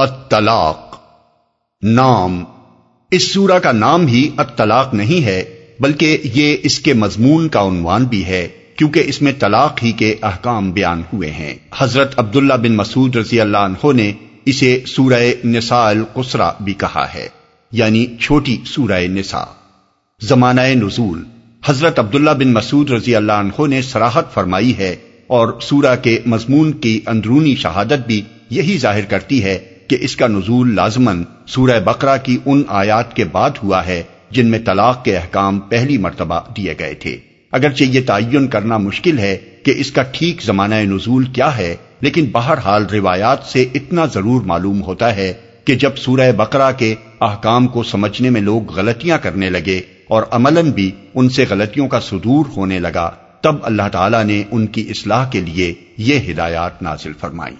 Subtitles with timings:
[0.00, 1.00] الطلاق۔
[1.82, 2.44] نام۔
[3.10, 5.44] اس سورہ کا نام ہی الطلاق نہیں ہے،
[5.80, 10.14] بلکہ یہ اس کے مضمون کا عنوان بھی ہے، کیونکہ اس میں طلاق ہی کے
[10.22, 14.12] احکام بیان ہوئے ہیں۔ حضرت عبداللہ بن مسعود رضی اللہ عنہ نے
[14.44, 17.28] اسے سورہ نساء القسرہ بھی کہا ہے
[17.72, 19.44] یعنی چھوٹی سورہ نساء۔
[20.20, 21.24] زمانہ نزول۔
[21.64, 24.96] حضرت عبداللہ بن مسعود رضی اللہ عنہ نے سراحت فرمائی ہے
[25.26, 29.58] اور سورہ کے مضمون کی اندرونی شہادت بھی یہی ظاہر کرتی ہے
[29.90, 34.50] کہ اس کا نزول لازمن سورہ بقرہ کی ان آیات کے بعد ہوا ہے جن
[34.50, 37.16] میں طلاق کے احکام پہلی مرتبہ دیے گئے تھے۔
[37.52, 42.26] اگرچہ یہ تعین کرنا مشکل ہے کہ اس کا ٹھیک زمانہ نزول کیا ہے، لیکن
[42.32, 45.32] بہرحال روایات سے اتنا ضرور معلوم ہوتا ہے
[45.64, 50.70] کہ جب سورہ بقرہ کے احکام کو سمجھنے میں لوگ غلطیاں کرنے لگے اور عملاً
[50.70, 53.10] بھی ان سے غلطیوں کا صدور ہونے لگا،
[53.40, 57.56] تب اللہ تعالیٰ نے ان کی اصلاح کے لیے یہ ہدایات نازل فرمائی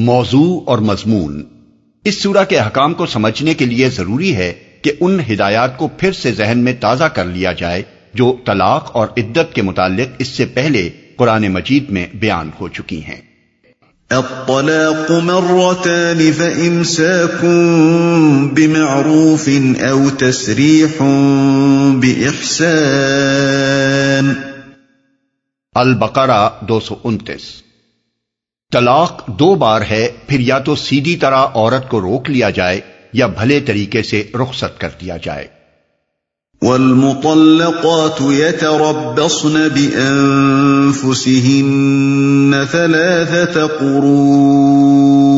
[0.00, 1.44] موضوع اور مضمون۔
[2.04, 6.12] اس سورہ کے حکام کو سمجھنے کے لیے ضروری ہے کہ ان ہدایات کو پھر
[6.12, 7.82] سے ذہن میں تازہ کر لیا جائے
[8.14, 13.04] جو طلاق اور عدت کے متعلق اس سے پہلے قرآن مجید میں بیان ہو چکی
[13.04, 13.20] ہیں۔
[14.10, 16.18] الطلاق مرتان
[18.54, 19.48] بمعروف
[19.82, 20.86] او تسریح
[25.74, 27.67] البقرہ دو سو انتیس۔
[28.72, 32.80] طلاق دو بار ہے، پھر یا تو سیدھی طرح عورت کو روک لیا جائے
[33.12, 35.58] یا بھلے طریقے سے رخصت کر دیا جائے۔
[36.62, 41.04] والمطلقات يتربصن بأنفسهن
[42.72, 45.37] ثلاثة قرون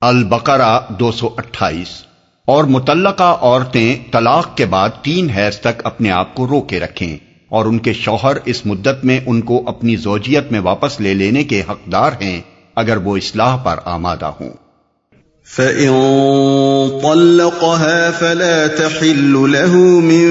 [0.00, 1.88] البقرہ دو سو اٹھائیس۔
[2.44, 7.16] اور متعلقہ عورتیں طلاق کے بعد تین حیض تک اپنے آپ کو روکے رکھیں
[7.48, 11.44] اور ان کے شوہر اس مدت میں ان کو اپنی زوجیت میں واپس لے لینے
[11.44, 12.40] کے حقدار ہیں
[12.76, 14.50] اگر وہ اصلاح پر آمادہ ہوں۔
[15.44, 15.90] فَإِن
[17.02, 20.28] طَلَّقَهَا فَلَا تَحِلُّ لَهُ مِن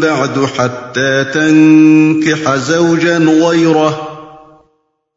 [0.00, 3.92] بَعْدُ حَتَّى تَنكِحَ زَوْجًا غَيْرَهُ۔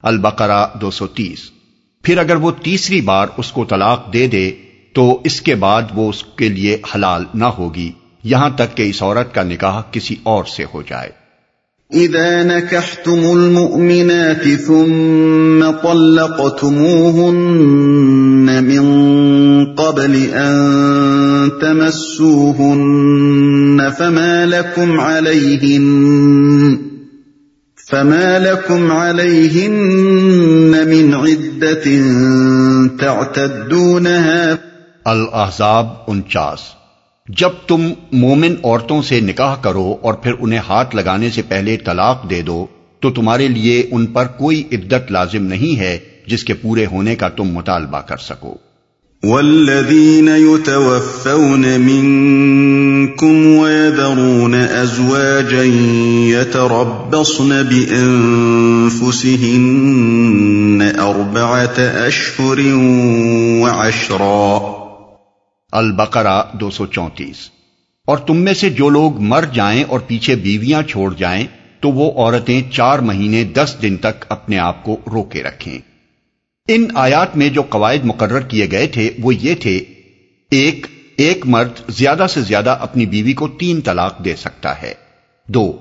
[0.03, 1.58] البقرہ دو سو تیس۔
[2.03, 4.51] پھر اگر وہ تیسری بار اس کو طلاق دے دے،
[4.93, 7.91] تو اس کے بعد وہ اس کے لیے حلال نہ ہوگی۔
[8.23, 11.09] یہاں تک کہ اس عورت کا نکاح کسی اور سے ہو جائے۔
[11.91, 17.39] اذا نكحتم المؤمنات ثم طلقتموهن
[18.45, 18.79] من
[19.75, 22.69] قبل ان تمسوهن
[23.97, 25.79] فما لكم عليهن
[27.91, 29.77] فما لكم عليهن
[30.87, 31.85] من عدة
[32.99, 34.55] تعتدونها
[35.05, 36.59] الاحزاب انچاس۔
[37.27, 42.29] جب تم مومن عورتوں سے نکاح کرو اور پھر انہیں ہاتھ لگانے سے پہلے طلاق
[42.29, 42.65] دے دو
[42.99, 45.97] تو تمہارے لیے ان پر کوئی عدت لازم نہیں ہے
[46.27, 48.57] جس کے پورے ہونے کا تم مطالبہ کر سکو۔
[49.23, 52.38] والذين يتوفون منكم
[54.09, 55.63] ويذرون أزواجا
[56.39, 58.01] يتربصن بأنفسهن
[60.99, 62.59] أربعة أشهر
[63.63, 64.57] وعشرا
[65.71, 67.35] البقرہ دو سو چونتیس
[68.07, 71.47] اور تم میں سے جو لوگ مر جائیں اور پیچھے بیویاں چھوڑ جائیں،
[71.79, 75.79] تو وہ عورتیں چار مہینے دس دن تک اپنے آپ کو روکے رکھیں۔
[76.67, 79.83] ان آیات میں جو قواعد مقرر کیے گئے تھے، وہ یہ تھے،
[80.51, 80.87] ایک
[81.19, 84.93] ایک مرد زیادہ سے زیادہ اپنی بیوی کو تین طلاق دے سکتا ہے۔
[85.47, 85.77] دو،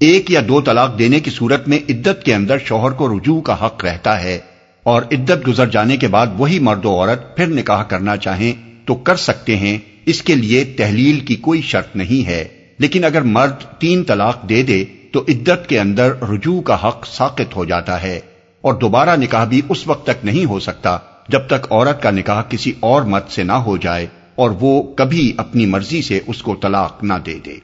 [0.00, 3.66] ایک یا دو طلاق دینے کی صورت میں عدت کے اندر شوہر کو رجوع کا
[3.66, 4.38] حق رہتا ہے
[4.82, 8.52] اور عدت گزر جانے کے بعد وہی مرد و عورت پھر نکاح کرنا چاہیں
[8.86, 12.44] تو کر سکتے ہیں۔ اس کے لیے تحلیل کی کوئی شرط نہیں ہے۔
[12.78, 17.56] لیکن اگر مرد تین طلاق دے دے تو عدت کے اندر رجوع کا حق ساقت
[17.56, 18.20] ہو جاتا ہے
[18.60, 20.98] اور دوبارہ نکاح بھی اس وقت تک نہیں ہو سکتا
[21.28, 25.32] جب تک عورت کا نکاح کسی اور مت سے نہ ہو جائے۔ اور وہ کبھی
[25.36, 27.54] اپنی مرضی سے اس کو طلاق نہ دے دے۔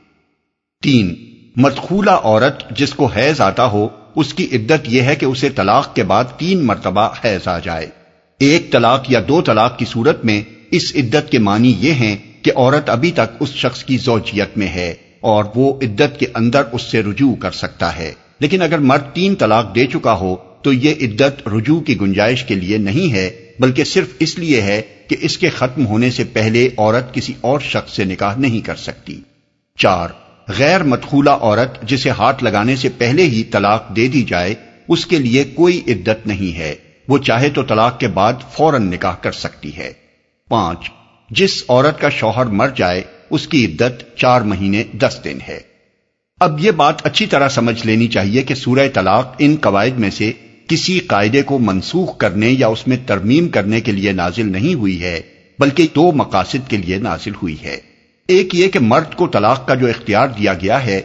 [0.83, 1.15] تین،
[1.57, 5.95] مدخولہ عورت جس کو حیض آتا ہو، اس کی عدت یہ ہے کہ اسے طلاق
[5.95, 7.87] کے بعد تین مرتبہ حیض آ جائے۔
[8.41, 12.53] ایک طلاق یا دو طلاق کی صورت میں اس عدت کے معنی یہ ہیں کہ
[12.57, 16.83] عورت ابھی تک اس شخص کی زوجیت میں ہے اور وہ عدت کے اندر اس
[16.83, 20.95] سے رجوع کر سکتا ہے۔ لیکن اگر مرد تین طلاق دے چکا ہو، تو یہ
[21.01, 25.39] عدت رجوع کی گنجائش کے لیے نہیں ہے بلکہ صرف اس لیے ہے کہ اس
[25.39, 29.21] کے ختم ہونے سے پہلے عورت کسی اور شخص سے نکاح نہیں کر سکتی۔
[29.77, 30.09] چار،
[30.49, 34.55] غیر مدخولہ عورت جسے ہاتھ لگانے سے پہلے ہی طلاق دے دی جائے،
[34.89, 36.75] اس کے لیے کوئی عدت نہیں ہے۔
[37.09, 39.93] وہ چاہے تو طلاق کے بعد فوراً نکاح کر سکتی ہے۔
[40.49, 40.91] پانچ،
[41.31, 45.59] جس عورت کا شوہر مر جائے، اس کی عدت چار مہینے دس دن ہے۔
[46.41, 50.33] اب یہ بات اچھی طرح سمجھ لینی چاہیے کہ سورہ طلاق ان قواعد میں سے
[50.69, 55.03] کسی قاعدے کو منسوخ کرنے یا اس میں ترمیم کرنے کے لیے نازل نہیں ہوئی
[55.03, 55.21] ہے،
[55.59, 57.77] بلکہ دو مقاصد کے لیے نازل ہوئی ہے۔
[58.27, 61.01] ایک یہ کہ مرد کو طلاق کا جو اختیار دیا گیا ہے،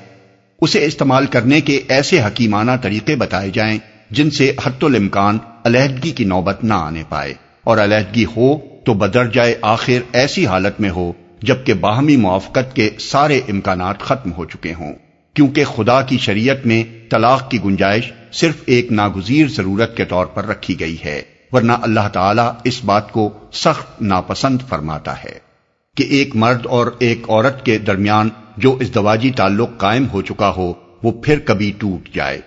[0.62, 3.80] اسے استعمال کرنے کے ایسے حکیمانہ طریقے بتائے جائیں
[4.12, 7.34] جن سے حت الامکان علیحدگی کی نوبت نہ آنے پائے۔
[7.64, 12.90] اور علیحدگی ہو تو بدر جائے آخر ایسی حالت میں ہو، جبکہ باہمی موافقت کے
[13.00, 14.94] سارے امکانات ختم ہو چکے ہوں۔
[15.34, 20.46] کیونکہ خدا کی شریعت میں طلاق کی گنجائش صرف ایک ناگزیر ضرورت کے طور پر
[20.46, 21.22] رکھی گئی ہے،
[21.52, 25.40] ورنہ اللہ تعالیٰ اس بات کو سخت ناپسند فرماتا ہے
[25.98, 30.54] کہ ایک مرد اور ایک عورت کے درمیان جو اس دواجی تعلق قائم ہو چکا
[30.58, 32.42] ہو، وہ پھر کبھی ٹوٹ جائے۔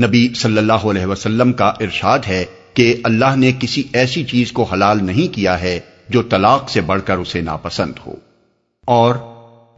[0.00, 2.44] نبی صلی اللہ علیہ وسلم کا ارشاد ہے
[2.74, 7.02] کہ اللہ نے کسی ایسی چیز کو حلال نہیں کیا ہے جو طلاق سے بڑھ
[7.04, 8.14] کر اسے ناپسند ہو۔
[8.84, 9.14] اور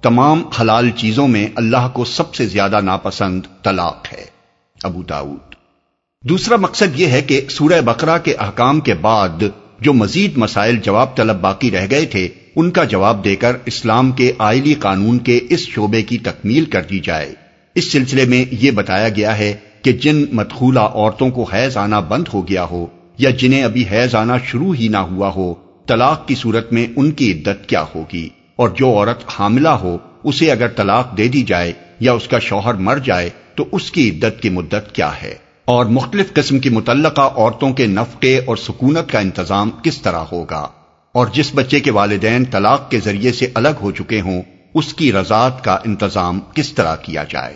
[0.03, 4.25] تمام حلال چیزوں میں اللہ کو سب سے زیادہ ناپسند طلاق ہے،
[4.83, 5.55] ابو داود۔
[6.25, 9.43] دوسرا مقصد یہ ہے کہ سورہ بقرہ کے احکام کے بعد
[9.81, 14.13] جو مزید مسائل جواب طلب باقی رہ گئے تھے، ان کا جواب دے کر اسلام
[14.13, 17.35] کے آئلی قانون کے اس شعبے کی تکمیل کر دی جائے۔
[17.75, 22.29] اس سلسلے میں یہ بتایا گیا ہے کہ جن مدخولہ عورتوں کو حیض آنا بند
[22.35, 22.87] ہو گیا ہو
[23.19, 25.55] یا جنہیں ابھی حیض آنا شروع ہی نہ ہوا ہو،
[25.87, 28.29] طلاق کی صورت میں ان کی عدت کیا ہوگی؟
[28.59, 32.75] اور جو عورت حاملہ ہو، اسے اگر طلاق دے دی جائے یا اس کا شوہر
[32.75, 35.35] مر جائے، تو اس کی عدت کی مدت کیا ہے؟
[35.65, 40.69] اور مختلف قسم کی متعلقہ عورتوں کے نفقے اور سکونت کا انتظام کس طرح ہوگا؟
[41.13, 44.43] اور جس بچے کے والدین طلاق کے ذریعے سے الگ ہو چکے ہوں،
[44.75, 47.55] اس کی رضاعت کا انتظام کس طرح کیا جائے؟